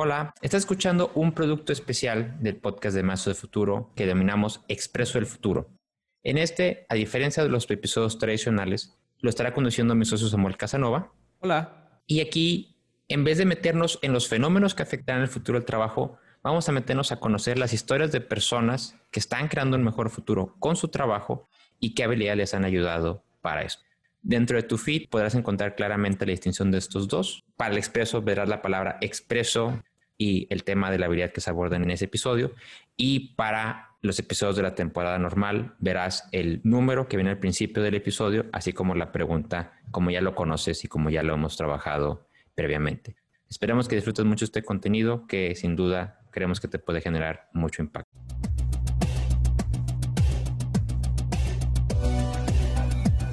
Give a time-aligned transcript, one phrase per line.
[0.00, 5.18] Hola, estás escuchando un producto especial del podcast de Mazo de Futuro que denominamos Expreso
[5.18, 5.70] del Futuro.
[6.22, 11.12] En este, a diferencia de los episodios tradicionales, lo estará conduciendo mi socio Samuel Casanova.
[11.40, 12.00] Hola.
[12.06, 12.76] Y aquí,
[13.08, 16.72] en vez de meternos en los fenómenos que afectarán el futuro del trabajo, vamos a
[16.72, 20.86] meternos a conocer las historias de personas que están creando un mejor futuro con su
[20.86, 21.48] trabajo
[21.80, 23.80] y qué habilidades les han ayudado para eso.
[24.22, 27.44] Dentro de tu feed podrás encontrar claramente la distinción de estos dos.
[27.56, 29.82] Para el expreso verás la palabra expreso
[30.18, 32.52] y el tema de la habilidad que se abordan en ese episodio.
[32.96, 37.82] Y para los episodios de la temporada normal verás el número que viene al principio
[37.82, 41.56] del episodio, así como la pregunta, como ya lo conoces y como ya lo hemos
[41.56, 43.16] trabajado previamente.
[43.48, 47.80] Esperemos que disfrutes mucho este contenido que sin duda creemos que te puede generar mucho
[47.80, 48.18] impacto.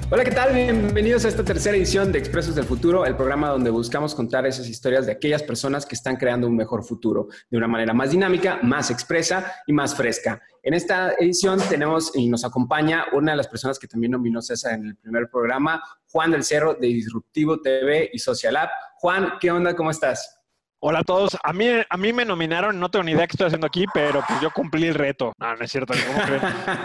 [0.08, 0.54] Hola, ¿qué tal?
[0.54, 4.68] Bienvenidos a esta tercera edición de Expresos del Futuro, el programa donde buscamos contar esas
[4.68, 8.60] historias de aquellas personas que están creando un mejor futuro de una manera más dinámica,
[8.62, 10.40] más expresa y más fresca.
[10.62, 14.74] En esta edición tenemos y nos acompaña una de las personas que también nominó César
[14.74, 18.70] en el primer programa, Juan del Cerro de Disruptivo TV y Social App.
[18.98, 19.74] Juan, ¿qué onda?
[19.74, 20.38] ¿Cómo estás?
[20.78, 21.36] Hola a todos.
[21.42, 24.22] A mí, a mí me nominaron, no tengo ni idea qué estoy haciendo aquí, pero
[24.26, 25.32] pues yo cumplí el reto.
[25.38, 25.94] No, no es cierto.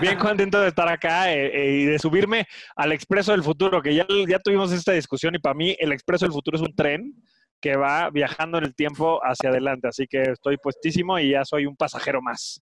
[0.02, 3.94] Bien contento de estar acá eh, eh, y de subirme al Expreso del Futuro, que
[3.94, 7.14] ya, ya tuvimos esta discusión y para mí el Expreso del Futuro es un tren
[7.62, 9.88] que va viajando en el tiempo hacia adelante.
[9.88, 12.62] Así que estoy puestísimo y ya soy un pasajero más.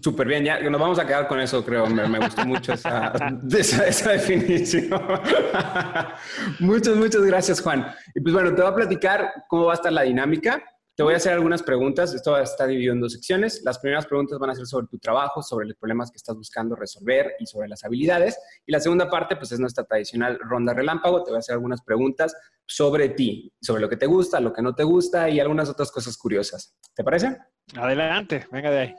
[0.00, 1.86] Súper bien, ya nos vamos a quedar con eso, creo.
[1.86, 3.12] Me, gustó mucho esa,
[3.58, 4.90] esa, definición.
[6.60, 7.86] muchas, muchas gracias, Juan.
[8.14, 10.62] Y pues bueno, te voy a platicar cómo va a estar la dinámica.
[10.96, 12.14] Te voy a hacer algunas preguntas.
[12.14, 13.60] Esto está dividido en dos secciones.
[13.62, 16.74] Las primeras preguntas van a ser sobre tu trabajo, sobre los problemas que estás buscando
[16.74, 18.38] resolver y sobre las habilidades.
[18.64, 21.22] Y la segunda parte, pues es nuestra tradicional ronda relámpago.
[21.22, 24.62] Te voy a hacer algunas preguntas sobre ti, sobre lo que te gusta, lo que
[24.62, 26.74] no te gusta y algunas otras cosas curiosas.
[26.94, 27.36] ¿Te parece?
[27.76, 28.94] Adelante, venga de ahí.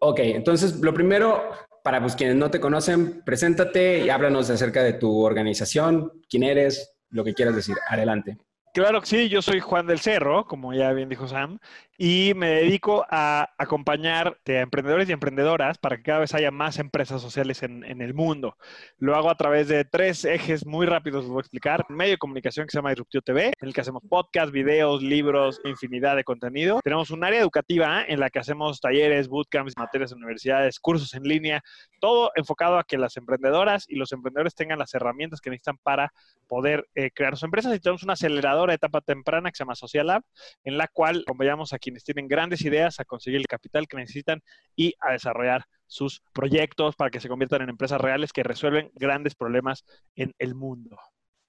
[0.00, 1.48] Ok, entonces lo primero,
[1.82, 6.94] para pues, quienes no te conocen, preséntate y háblanos acerca de tu organización, quién eres,
[7.08, 7.76] lo que quieras decir.
[7.88, 8.36] Adelante.
[8.74, 11.58] Claro que sí, yo soy Juan del Cerro, como ya bien dijo Sam,
[12.00, 16.78] y me dedico a acompañar a emprendedores y emprendedoras para que cada vez haya más
[16.78, 18.56] empresas sociales en, el mundo.
[18.98, 21.84] Lo hago a través de tres ejes muy rápidos, les voy a explicar.
[21.88, 25.02] Un medio de comunicación que se llama Disruptio TV, en el que hacemos podcast, videos,
[25.02, 26.80] libros, infinidad de contenido.
[26.84, 31.24] Tenemos un área educativa en la que hacemos talleres, bootcamps, materias de universidades, cursos en
[31.24, 31.62] línea,
[32.00, 36.12] todo enfocado a que las emprendedoras y los emprendedores tengan las herramientas que necesitan para
[36.46, 37.74] poder eh, crear sus empresas.
[37.74, 38.14] Y tenemos una
[38.58, 40.22] aceleradora etapa temprana que se llama Social Lab,
[40.64, 44.42] en la cual acompañamos aquí quienes tienen grandes ideas a conseguir el capital que necesitan
[44.76, 49.34] y a desarrollar sus proyectos para que se conviertan en empresas reales que resuelven grandes
[49.34, 49.84] problemas
[50.16, 50.98] en el mundo.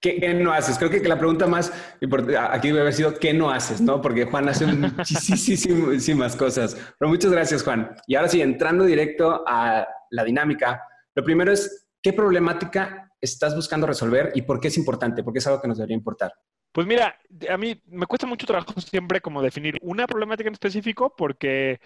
[0.02, 0.78] ¿Qué, no haces?
[0.78, 3.82] Creo que la pregunta más importante aquí debe haber sido ¿qué no haces?
[3.82, 4.00] ¿no?
[4.02, 6.78] Porque Juan hace muchísimas cosas.
[6.98, 7.94] Pero muchas gracias, Juan.
[8.08, 10.82] Y ahora sí, entrando directo a la dinámica,
[11.16, 15.22] lo primero es, ¿qué problemática estás buscando resolver y por qué es importante?
[15.22, 16.32] Porque es algo que nos debería importar.
[16.72, 17.18] Pues mira,
[17.50, 21.80] a mí me cuesta mucho trabajo siempre como definir una problemática en específico porque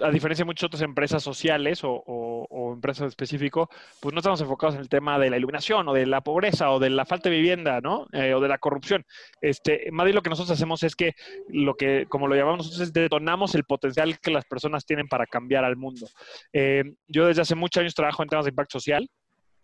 [0.00, 3.68] a diferencia de muchas otras empresas sociales o, empresas específico,
[4.00, 6.78] pues no estamos enfocados en el tema de la iluminación o de la pobreza o
[6.78, 8.06] de la falta de vivienda, ¿no?
[8.12, 9.04] Eh, o de la corrupción.
[9.40, 11.14] Este, más bien lo que nosotros hacemos es que
[11.48, 15.26] lo que, como lo llamamos nosotros, es detonamos el potencial que las personas tienen para
[15.26, 16.08] cambiar al mundo.
[16.52, 19.08] Eh, yo desde hace muchos años trabajo en temas de impacto social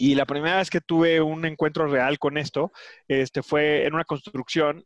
[0.00, 2.72] y la primera vez que tuve un encuentro real con esto
[3.08, 4.84] este, fue en una construcción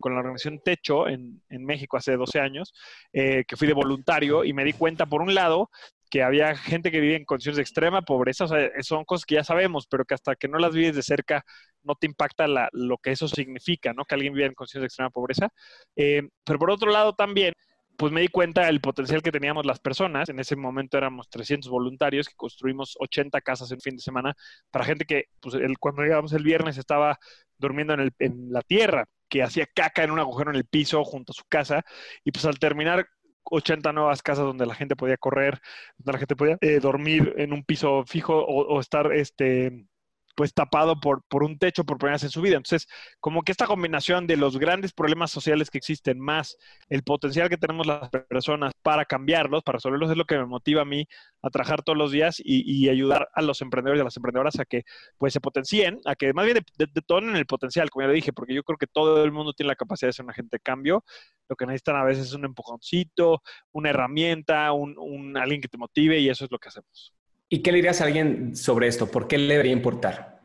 [0.00, 2.74] con la organización Techo en, México hace 12 años,
[3.12, 5.70] eh, que fui de voluntario y me di cuenta, por un lado,
[6.10, 9.36] que había gente que vive en condiciones de extrema pobreza, o sea, son cosas que
[9.36, 11.44] ya sabemos, pero que hasta que no las vives de cerca
[11.82, 14.04] no te impacta lo que eso significa, ¿no?
[14.04, 15.48] Que alguien vive en condiciones de extrema pobreza.
[15.96, 17.52] Eh, pero por otro lado también
[17.96, 20.28] pues me di cuenta del potencial que teníamos las personas.
[20.28, 24.34] En ese momento éramos 300 voluntarios que construimos 80 casas en fin de semana
[24.70, 27.18] para gente que, pues, el, cuando llegamos el viernes estaba
[27.58, 31.04] durmiendo en, el, en la tierra, que hacía caca en un agujero en el piso
[31.04, 31.84] junto a su casa.
[32.24, 33.06] Y pues al terminar
[33.44, 35.60] 80 nuevas casas donde la gente podía correr,
[35.98, 39.86] donde la gente podía eh, dormir en un piso fijo o, o estar este,
[40.34, 42.56] pues tapado por, por un techo por primera vez en su vida.
[42.56, 42.88] Entonces,
[43.20, 46.56] como que esta combinación de los grandes problemas sociales que existen, más
[46.88, 50.82] el potencial que tenemos las personas para cambiarlos, para resolverlos, es lo que me motiva
[50.82, 51.06] a mí
[51.42, 54.64] a trabajar todos los días y, ayudar a los emprendedores y a las emprendedoras a
[54.64, 54.82] que
[55.18, 58.54] pues se potencien, a que más bien detonen el potencial, como ya le dije, porque
[58.54, 61.04] yo creo que todo el mundo tiene la capacidad de ser un agente de cambio.
[61.48, 63.42] Lo que necesitan a veces es un empujoncito,
[63.72, 67.14] una herramienta, un, un alguien que te motive y eso es lo que hacemos.
[67.54, 69.08] ¿Y qué le dirías a alguien sobre esto?
[69.08, 70.40] ¿Por qué le debería importar?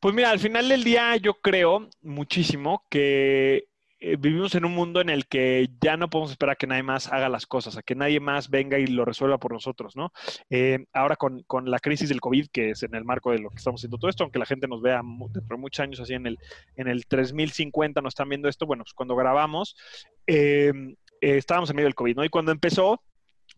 [0.00, 3.68] Pues mira, al final del día yo creo muchísimo que
[4.00, 6.82] eh, vivimos en un mundo en el que ya no podemos esperar a que nadie
[6.82, 10.10] más haga las cosas, a que nadie más venga y lo resuelva por nosotros, ¿no?
[10.50, 13.58] Eh, ahora con, la crisis del COVID, que es en el marco de lo que
[13.58, 15.00] estamos haciendo todo esto, aunque la gente nos vea
[15.32, 16.40] dentro de muchos años así en el,
[16.74, 19.76] en el 3050 nos están viendo esto, bueno, pues cuando grabamos,
[20.26, 20.72] eh,
[21.20, 22.24] estábamos en medio del COVID, ¿no?
[22.24, 23.00] Y cuando empezó,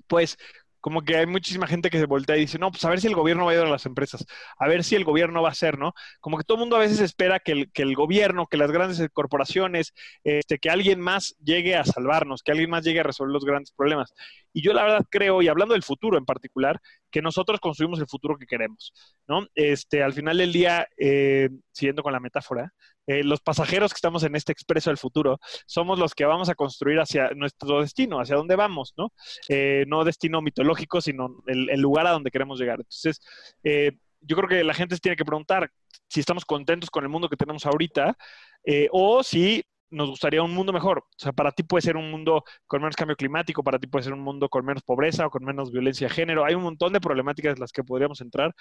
[0.06, 0.36] pues
[0.80, 3.06] como que hay muchísima gente que se voltea y dice, no, pues a ver si
[3.06, 4.24] el gobierno va a ayudar a las empresas,
[4.58, 5.94] a ver si el gobierno va a hacer, ¿no?
[6.20, 8.70] Como que todo el mundo a veces espera que el, que el gobierno, que las
[8.70, 9.92] grandes corporaciones,
[10.24, 13.72] este, que alguien más llegue a salvarnos, que alguien más llegue a resolver los grandes
[13.72, 14.14] problemas.
[14.52, 16.80] Y yo la verdad creo, y hablando del futuro en particular,
[17.10, 18.92] que nosotros construimos el futuro que queremos,
[19.28, 19.46] ¿no?
[19.54, 22.72] Este, al final del día, eh, siguiendo con la metáfora,
[23.06, 26.54] eh, los pasajeros que estamos en este expreso del futuro somos los que vamos a
[26.54, 29.12] construir hacia nuestro destino, hacia dónde vamos, ¿no?
[29.48, 32.80] Eh, no destino mitológico, sino el, lugar a donde queremos llegar.
[32.80, 33.20] Entonces,
[34.22, 35.70] yo creo que la gente se tiene que preguntar
[36.08, 38.16] si estamos contentos con el mundo que tenemos ahorita
[38.90, 40.98] o si nos gustaría un mundo mejor.
[40.98, 44.04] O sea, para ti puede ser un mundo con menos cambio climático, para ti puede
[44.04, 46.44] ser un mundo con menos pobreza o con menos violencia de género.
[46.44, 48.54] Hay un montón de problemáticas en las que podríamos entrar.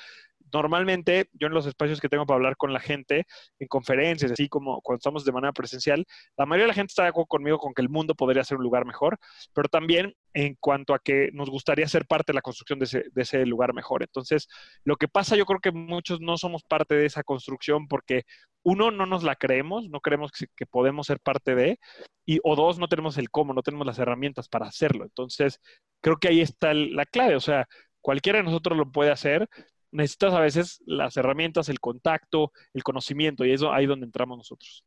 [0.52, 3.26] Normalmente, yo en los espacios que tengo para hablar con la gente,
[3.60, 6.06] en conferencias, así como cuando estamos de manera presencial,
[6.38, 8.58] la mayoría de la gente está de acuerdo conmigo con que el mundo podría ser
[8.58, 9.18] un lugar mejor,
[9.54, 13.46] pero también en cuanto a que nos gustaría ser parte de la construcción de ese,
[13.46, 14.04] lugar mejor.
[14.04, 14.48] Entonces,
[14.84, 18.24] lo que pasa, yo creo que muchos no somos parte de esa construcción porque
[18.64, 21.80] uno, no nos la creemos, no creemos que, podemos ser parte de,
[22.26, 25.04] y o dos, no tenemos el cómo, no tenemos las herramientas para hacerlo.
[25.04, 25.60] Entonces,
[26.02, 27.68] creo que ahí está la clave, o sea,
[28.02, 29.48] cualquiera de nosotros lo puede hacer,
[29.92, 34.86] necesitas a veces las herramientas, el contacto, el conocimiento, y eso ahí donde entramos nosotros.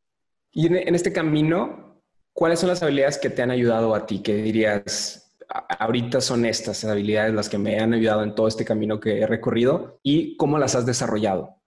[0.53, 2.03] Y en, este camino,
[2.33, 4.23] ¿cuáles son las habilidades que te han ayudado a ti?
[4.23, 5.22] ¿Qué dirías,
[5.79, 9.27] ahorita son estas habilidades las que me han ayudado en todo este camino que he
[9.27, 11.63] recorrido y cómo las has desarrollado?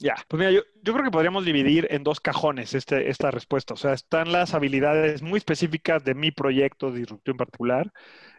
[0.00, 3.74] Ya, pues mira, yo, yo, creo que podríamos dividir en dos cajones este, esta respuesta.
[3.74, 7.92] O sea, están las habilidades muy específicas de mi proyecto de disrupción en particular,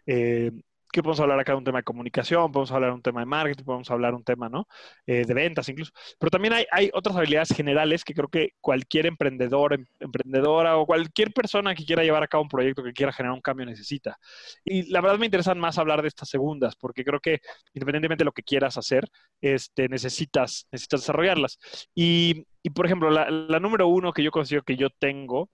[0.05, 0.51] eh,
[0.91, 3.25] que podemos hablar acá de un tema de comunicación, podemos hablar de un tema de
[3.25, 4.67] marketing, podemos hablar de un tema, ¿no?
[5.05, 5.91] Eh, de ventas incluso.
[6.17, 10.85] Pero también hay, hay, otras habilidades generales que creo que cualquier emprendedor, em, emprendedora o
[10.85, 14.17] cualquier persona que quiera llevar a cabo un proyecto, que quiera generar un cambio necesita.
[14.63, 17.39] Y la verdad me interesan más hablar de estas segundas, porque creo que
[17.73, 19.07] independientemente de lo que quieras hacer,
[19.41, 21.59] este, necesitas, necesitas desarrollarlas.
[21.93, 25.49] Y, y por ejemplo, la, la número uno que yo considero que yo tengo,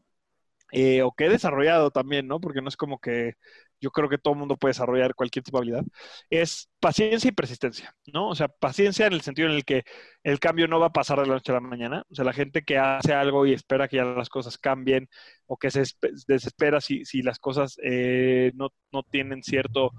[0.71, 2.39] eh, o que he desarrollado también, ¿no?
[2.41, 3.35] Porque no es como que
[3.79, 5.85] yo creo que todo el mundo puede desarrollar cualquier tipo de habilidad,
[6.29, 8.29] es paciencia y persistencia, ¿no?
[8.29, 9.83] O sea, paciencia en el sentido en el que
[10.23, 12.03] el cambio no va a pasar de la noche a la mañana.
[12.09, 15.09] O sea, la gente que hace algo y espera que ya las cosas cambien
[15.47, 15.83] o que se
[16.27, 19.91] desespera si, si las cosas eh, no, no, tienen cierto,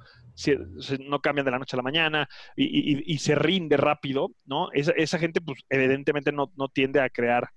[1.01, 4.71] no cambian de la noche a la mañana y, y, se rinde rápido, ¿no?
[4.73, 7.49] Esa, esa gente, pues, evidentemente no, no tiende a crear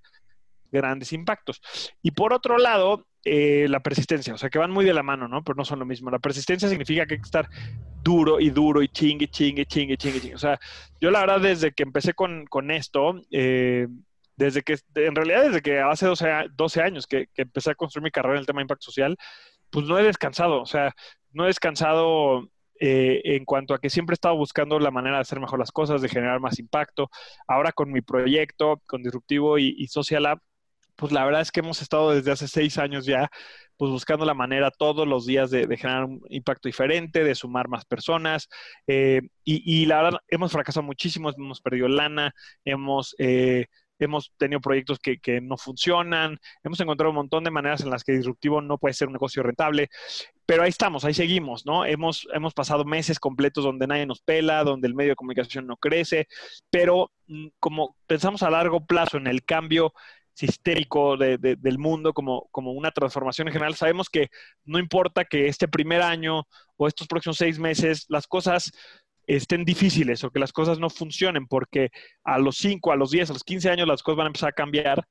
[0.72, 1.62] grandes impactos.
[2.02, 5.28] Y por otro lado, eh, la persistencia, o sea, que van muy de la mano,
[5.28, 5.44] ¿no?
[5.44, 6.10] Pero no son lo mismo.
[6.10, 7.50] La persistencia significa que hay que estar
[8.02, 10.36] duro y duro y chingue, chingue, chingue, chingue, chingue.
[10.36, 10.60] O sea,
[11.02, 13.88] yo la verdad desde que empecé con, con esto, eh,
[14.38, 18.04] desde que, en realidad desde que hace 12, 12 años que, que, empecé a construir
[18.04, 19.18] mi carrera en el tema de impacto social,
[19.70, 20.96] pues no he descansado, o sea,
[21.32, 22.50] no he descansado
[22.82, 25.72] eh, en cuanto a que siempre he estado buscando la manera de hacer mejor las
[25.72, 27.10] cosas, de generar más impacto.
[27.46, 30.40] Ahora con mi proyecto, con Disruptivo y, Social Lab,
[31.00, 33.30] pues la verdad es que hemos estado desde hace seis años ya,
[33.78, 37.86] pues buscando la manera todos los días de, generar un impacto diferente, de sumar más
[37.86, 38.50] personas.
[38.86, 42.34] Eh, y, la verdad, hemos fracasado muchísimo, hemos perdido lana,
[42.66, 43.16] hemos...
[43.18, 43.68] Eh,
[44.02, 48.14] hemos tenido proyectos que, no funcionan, hemos encontrado un montón de maneras en las que
[48.14, 49.90] disruptivo no puede ser un negocio rentable,
[50.46, 51.84] pero ahí estamos, ahí seguimos, ¿no?
[51.84, 55.76] Hemos, hemos pasado meses completos donde nadie nos pela, donde el medio de comunicación no
[55.76, 56.30] crece,
[56.70, 59.94] pero mm, como pensamos a largo plazo en el cambio
[60.40, 64.30] sistémico del mundo, como, como una transformación en general, sabemos que
[64.64, 68.72] no importa que este primer año o estos próximos seis meses las cosas
[69.28, 71.90] estén difíciles o que las cosas no funcionen, porque
[72.24, 74.50] a los cinco, a los diez, a los quince años las cosas van a empezar
[74.50, 75.04] a cambiar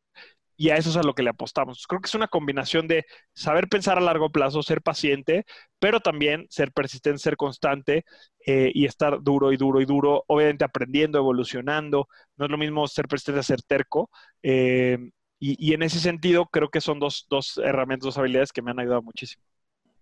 [0.56, 1.86] y a eso es a lo que le apostamos.
[1.86, 3.04] Creo que es una combinación de
[3.34, 5.44] saber pensar a largo plazo, ser paciente,
[5.78, 8.04] pero también ser persistente, ser constante
[8.46, 12.08] eh, y estar duro y duro y duro, obviamente aprendiendo, evolucionando.
[12.36, 14.10] No es lo mismo ser persistente a ser terco.
[14.42, 14.98] Eh,
[15.40, 18.80] y, en ese sentido, creo que son dos, dos herramientas, dos habilidades que me han
[18.80, 19.42] ayudado muchísimo.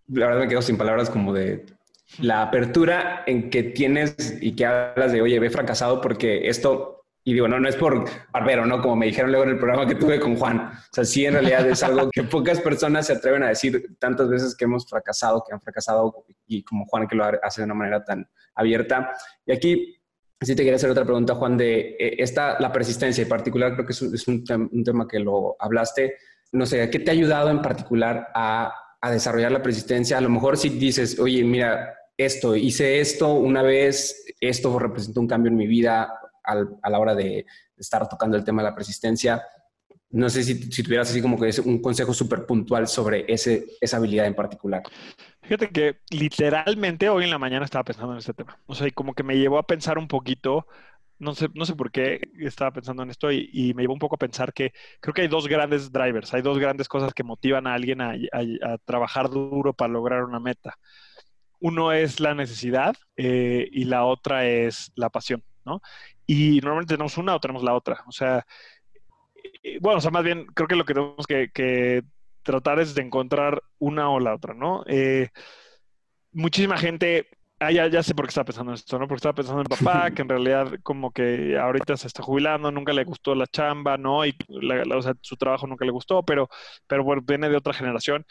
[0.09, 1.66] La verdad me quedo sin palabras como de
[2.21, 7.35] la apertura en que tienes y que hablas de, oye, ve fracasado porque esto, y
[7.35, 8.81] digo, no, no es por barbero, ¿no?
[8.81, 10.71] Como me dijeron luego en el programa que tuve con Juan.
[10.73, 14.28] O sea, sí, en realidad es algo que pocas personas se atreven a decir tantas
[14.28, 17.75] veces que hemos fracasado, que han fracasado, y como Juan que lo hace de una
[17.75, 19.12] manera tan abierta.
[19.45, 19.97] Y aquí
[20.40, 23.87] sí te quería hacer otra pregunta, Juan, de eh, esta, la persistencia en particular, creo
[23.87, 26.16] que es, un, es un, un, tema que lo hablaste.
[26.52, 30.19] No sé, ¿qué te ha ayudado en particular a, a desarrollar la persistencia?
[30.19, 35.28] A lo mejor si dices, oye, mira, esto, hice esto una vez, esto representó un
[35.28, 36.12] cambio en mi vida
[36.43, 39.43] al, a la hora de estar tocando el tema de la persistencia.
[40.11, 43.97] No sé si, si tuvieras así como que un consejo súper puntual sobre ese, esa
[43.99, 44.83] habilidad en particular.
[45.46, 48.58] Fíjate que literalmente hoy en la mañana estaba pensando en este tema.
[48.66, 50.66] O sea, y como que me llevó a pensar un poquito,
[51.20, 54.16] no sé, no sé por qué estaba pensando en esto y, me llevó un poco
[54.16, 57.68] a pensar que creo que hay dos grandes drivers, hay dos grandes cosas que motivan
[57.68, 58.16] a alguien a,
[58.84, 60.78] trabajar duro para lograr una meta.
[61.60, 65.80] Uno es la necesidad eh, y la otra es la pasión, ¿no?
[66.26, 68.02] Y normalmente tenemos una o tenemos la otra.
[68.08, 68.44] O sea,
[69.62, 72.02] eh, bueno, o sea, más bien creo que lo que tenemos que
[72.46, 74.84] tratar es de encontrar una o la otra, ¿no?
[74.86, 75.28] Eh,
[76.32, 77.28] muchísima gente,
[77.60, 79.08] ah, ya, ya, sé por qué estaba pensando en esto, ¿no?
[79.08, 79.66] Porque estaba pensando en
[80.04, 83.98] papá, que en realidad como que ahorita se está jubilando, nunca le gustó la chamba,
[83.98, 84.24] ¿no?
[84.24, 86.48] Y la, la, o sea, su trabajo nunca le gustó, pero,
[86.86, 88.24] pero bueno, viene de otra generación.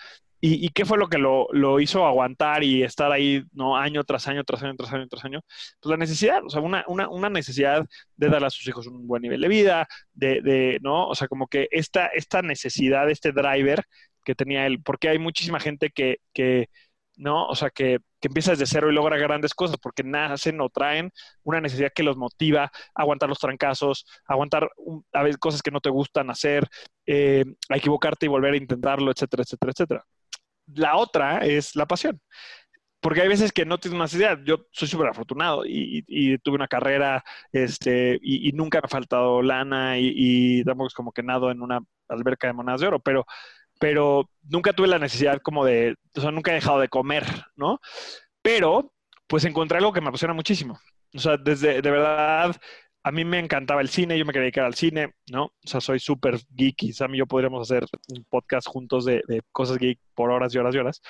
[0.48, 3.76] ¿Y, ¿Y, qué fue lo que lo, lo, hizo aguantar y estar ahí, ¿no?
[3.78, 5.42] Año tras año, tras año, tras año, tras año.
[5.80, 7.84] Pues la necesidad, o sea, una, una, una necesidad
[8.16, 11.08] de darle a sus hijos un buen nivel de vida, de, de, ¿no?
[11.08, 13.84] O sea, como que esta, esta necesidad, este driver
[14.24, 16.70] que tenía él, porque hay muchísima gente que, que
[17.18, 17.48] ¿no?
[17.48, 21.12] O sea, que, que, empieza desde cero y logra grandes cosas porque nacen o traen
[21.44, 24.70] una necesidad que los motiva a aguantar los trancazos, a aguantar
[25.14, 26.68] a veces cosas que no te gustan hacer,
[27.06, 30.06] eh, a equivocarte y volver a intentarlo, etcétera, etcétera, etcétera.
[30.74, 32.22] La otra es la pasión.
[33.00, 34.40] Porque hay veces que no tienes una necesidad.
[34.44, 40.00] Yo soy súper afortunado y, tuve una carrera este, y, nunca me ha faltado lana
[40.00, 43.26] y, y es como que nado en una alberca de monedas de oro, pero,
[43.80, 47.80] pero nunca tuve la necesidad como de, o sea, nunca he dejado de comer, ¿no?
[48.42, 48.94] Pero,
[49.28, 50.80] pues encontré algo que me apasiona muchísimo.
[51.14, 52.56] O sea, desde, de verdad,
[53.06, 55.44] a mí me encantaba el cine, yo me quería dedicar al cine, ¿no?
[55.44, 59.44] O sea, soy súper geeky, Sam y yo podríamos hacer un podcast juntos de, de,
[59.52, 61.02] cosas geek por horas y horas y horas,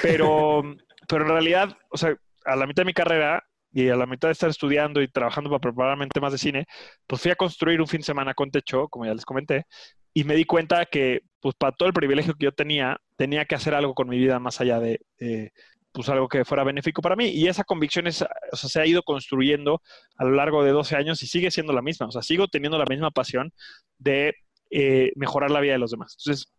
[0.00, 0.62] pero,
[1.08, 2.16] pero en realidad, o sea,
[2.46, 5.50] a la mitad de mi carrera y a la mitad de estar estudiando y trabajando
[5.50, 6.64] para prepararme en temas de cine,
[7.06, 9.66] pues fui a construir un fin de semana con techo, como ya les comenté,
[10.14, 13.56] y me di cuenta que, pues para todo el privilegio que yo tenía, tenía que
[13.56, 15.50] hacer algo con mi vida más allá de, eh,
[15.92, 17.28] pues algo que fuera benéfico para mí.
[17.28, 19.82] Y esa convicción es, o sea, se ha ido construyendo
[20.16, 22.06] a lo largo de 12 años y sigue siendo la misma.
[22.06, 23.52] O sea, sigo teniendo la misma pasión
[23.98, 24.34] de
[24.70, 26.16] eh, mejorar la vida de los demás.
[26.18, 26.52] Entonces,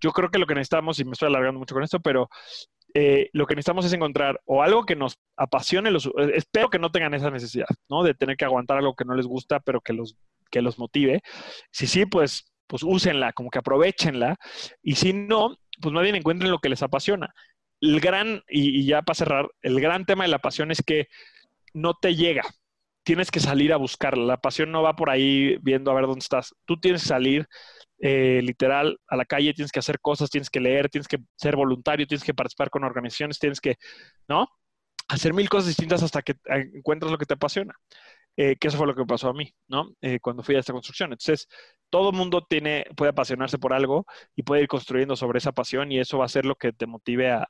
[0.00, 2.28] yo creo que lo que necesitamos, y me estoy alargando mucho con esto, pero
[2.94, 6.90] eh, lo que necesitamos es encontrar o algo que nos apasione, los, espero que no
[6.90, 8.04] tengan esa necesidad, ¿no?
[8.04, 10.16] De tener que aguantar algo que no les gusta, pero que los,
[10.50, 11.20] que los motive.
[11.72, 14.36] Si sí, pues, pues úsenla, como que aprovechenla.
[14.82, 17.34] Y si no, pues más bien encuentren lo que les apasiona
[17.80, 21.08] el gran, y, ya para cerrar, el gran tema de la pasión es que
[21.74, 22.42] no te llega.
[23.04, 24.24] Tienes que salir a buscarla.
[24.24, 26.54] La pasión no va por ahí viendo a ver dónde estás.
[26.66, 27.46] Tú tienes que salir
[28.00, 31.56] eh, literal a la calle, tienes que hacer cosas, tienes que leer, tienes que ser
[31.56, 33.76] voluntario, tienes que participar con organizaciones, tienes que,
[34.28, 34.48] ¿no?
[35.08, 37.74] Hacer mil cosas distintas hasta que encuentres lo que te apasiona.
[38.40, 39.96] Eh, que eso fue lo que pasó a mí, ¿no?
[40.00, 41.12] Eh, cuando fui a esta construcción.
[41.12, 41.48] Entonces,
[41.90, 45.98] todo mundo tiene, puede apasionarse por algo y puede ir construyendo sobre esa pasión y
[45.98, 47.48] eso va a ser lo que te motive a,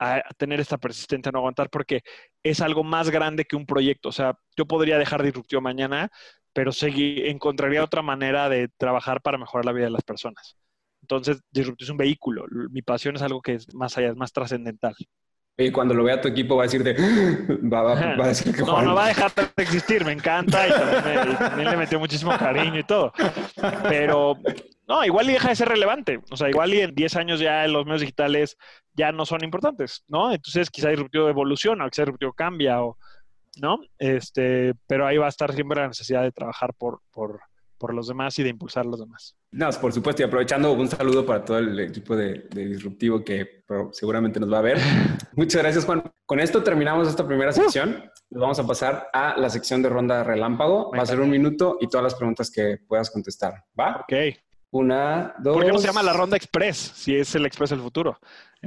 [0.00, 2.02] a, tener esta persistencia, no aguantar, porque
[2.42, 4.08] es algo más grande que un proyecto.
[4.08, 6.10] O sea, yo podría dejar Disruptivo mañana,
[6.52, 10.56] pero encontraría otra manera de trabajar para mejorar la vida de las personas.
[11.02, 12.46] Entonces, Disruptivo es un vehículo.
[12.70, 14.96] Mi pasión es algo que es más allá, es más trascendental.
[15.60, 16.94] Y cuando lo vea tu equipo va a decirte,
[17.72, 18.84] va, va, va, a decir que Juan...
[18.84, 21.76] No, no va a dejar de existir, me encanta y también, me, y también, le
[21.76, 23.12] metió muchísimo cariño y todo.
[23.88, 24.38] Pero,
[24.86, 26.20] no, igual y deja de ser relevante.
[26.30, 28.56] O sea, igual y en 10 años ya los medios digitales
[28.94, 30.32] ya no son importantes, ¿no?
[30.32, 32.96] Entonces quizá Disruptivo evoluciona quizá Disruptivo cambia o,
[33.60, 33.80] ¿no?
[33.98, 37.40] Este, pero ahí va a estar siempre la necesidad de trabajar por, por,
[37.78, 39.36] por los demás y de impulsar a los demás.
[39.52, 43.64] No, por supuesto, y aprovechando un saludo para todo el equipo de, de Disruptivo que
[43.92, 44.78] seguramente nos va a ver.
[45.36, 46.02] Muchas gracias, Juan.
[46.26, 48.04] Con esto terminamos esta primera sección.
[48.30, 50.90] Nos vamos a pasar a la sección de ronda relámpago.
[50.90, 53.64] Va a ser un minuto y todas las preguntas que puedas contestar.
[53.78, 54.00] ¿Va?
[54.02, 54.36] Ok.
[54.70, 55.54] Una, dos.
[55.54, 58.18] ¿Por qué no se llama la ronda express si es el express del futuro?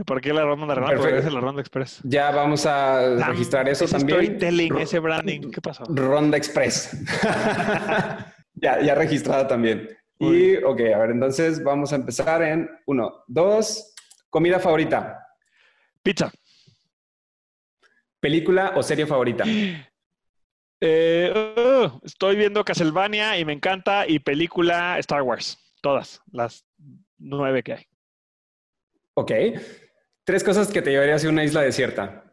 [0.06, 2.00] ¿Por qué la ronda de relámpago es la ronda express?
[2.03, 4.20] Ya vamos a Tam registrar eso ese también.
[4.20, 5.84] Storytelling, ese branding, ¿qué pasó?
[5.89, 6.98] Ronda express.
[8.62, 9.89] ya, ya registrada también.
[10.20, 13.94] Y, ok, a ver, entonces vamos a empezar en uno, dos.
[14.30, 15.27] Comida favorita.
[16.03, 16.32] Pizza.
[18.20, 19.44] Película o serie favorita.
[20.84, 24.08] Eh, uh, estoy viendo Castlevania y me encanta.
[24.08, 25.60] Y película Star Wars.
[25.80, 26.65] Todas, las
[27.20, 27.86] nueve que hay.
[29.13, 29.32] Ok.
[30.24, 32.24] Tres cosas que te llevarías a una isla desierta.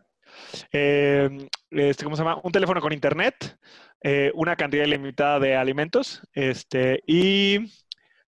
[0.72, 1.28] Eh,
[1.70, 2.40] este, ¿cómo se llama?
[2.42, 3.58] Un teléfono con internet,
[4.02, 7.58] eh, una cantidad ilimitada de alimentos, este, y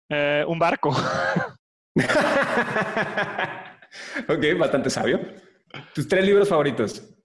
[0.08, 0.90] eh, un barco.
[4.28, 5.20] ok, bastante sabio.
[5.94, 7.16] ¿Tus tres libros favoritos?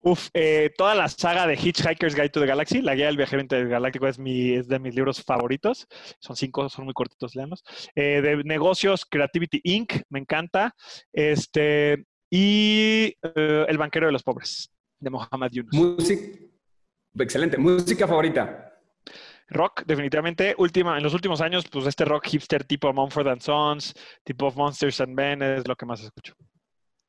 [0.00, 3.42] Uf, eh, toda la saga de Hitchhiker's Guide to the Galaxy, la guía del viajero
[3.42, 5.88] intergaláctico es, mi, es de mis libros favoritos.
[6.20, 7.64] Son cinco, son muy cortitos, leanos.
[7.96, 10.74] Eh, de negocios, Creativity Inc., me encanta.
[11.12, 14.70] Este, y eh, El banquero de los pobres,
[15.00, 15.74] de Mohamed Yunus.
[15.74, 16.38] Música,
[17.14, 17.58] excelente.
[17.58, 18.64] ¿Música favorita?
[19.48, 20.54] Rock, definitivamente.
[20.58, 25.14] Última, en los últimos años, pues este rock hipster tipo Mumford Sons, tipo Monsters and
[25.14, 26.34] Men es lo que más escucho.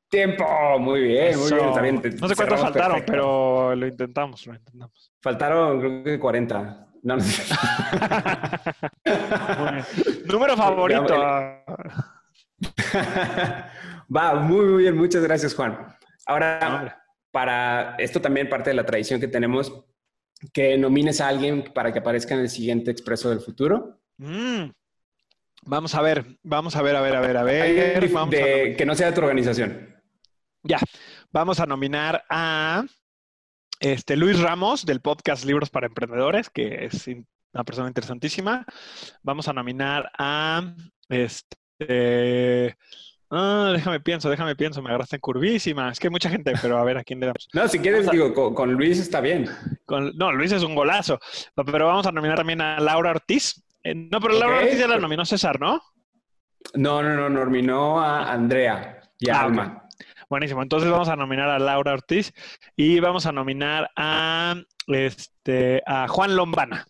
[0.09, 0.45] Tiempo,
[0.79, 2.01] muy bien, muy bien.
[2.19, 5.11] no sé cuántos faltaron, pero lo intentamos, lo intentamos.
[5.21, 6.87] Faltaron, creo que 40.
[7.03, 7.43] No, no sé.
[10.25, 11.15] Número favorito.
[14.15, 14.97] Va, muy, muy bien.
[14.97, 15.77] Muchas gracias, Juan.
[16.25, 16.99] Ahora,
[17.31, 19.71] para esto también parte de la tradición que tenemos,
[20.53, 23.99] que nomines a alguien para que aparezca en el siguiente Expreso del Futuro.
[24.17, 24.71] Mm.
[25.63, 28.75] Vamos a ver, vamos a ver, a ver, a ver, a ver.
[28.77, 29.95] que no sea de tu organización.
[30.63, 30.79] Ya,
[31.31, 32.85] vamos a nominar a
[33.79, 37.07] este, Luis Ramos del podcast Libros para Emprendedores, que es
[37.53, 38.65] una persona interesantísima.
[39.23, 40.75] Vamos a nominar a
[41.07, 42.75] este.
[43.31, 45.91] Ah, déjame pienso, déjame pienso, me agarraste en curvísima.
[45.91, 47.47] Es que hay mucha gente, pero a ver a quién le damos.
[47.53, 49.47] No, si quieres, digo, con, Luis está bien.
[49.89, 51.19] No, Luis es un golazo.
[51.55, 53.63] Pero vamos a nominar también a Laura Ortiz.
[53.83, 55.81] Eh, no, pero Laura Ortiz ya la nominó César, ¿no?
[56.73, 59.83] No, no, no, nominó a Andrea y a ah, Alma.
[60.29, 60.61] Buenísimo.
[60.61, 62.33] Entonces vamos a nominar a Laura Ortiz
[62.75, 64.55] y vamos a nominar a,
[64.87, 66.85] este, a Juan Lombana.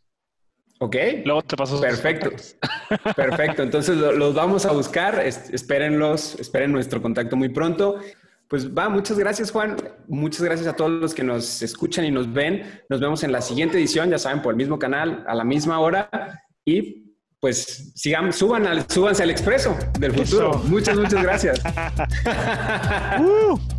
[0.80, 0.96] Ok.
[1.26, 1.80] Luego te paso.
[1.80, 2.32] Perfecto.
[3.16, 3.64] Perfecto.
[3.64, 5.20] Entonces los vamos a buscar.
[5.20, 8.00] espérenlos, esperen nuestro contacto muy pronto.
[8.50, 9.78] Pues va, muchas gracias Juan,
[10.08, 12.64] muchas gracias a todos los que nos escuchan y nos ven.
[12.90, 15.80] Nos vemos en la siguiente edición, ya saben, por el mismo canal, a la misma
[15.80, 16.10] hora.
[16.66, 20.58] Y pues sigan, suban al, súbanse al expreso del futuro.
[20.66, 21.62] Muchas, muchas gracias.
[23.20, 23.79] Uh.